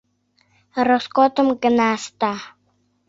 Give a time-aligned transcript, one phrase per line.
[0.87, 2.33] —Роскотым гына ышта.